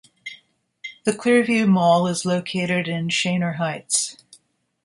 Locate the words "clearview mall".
1.11-2.07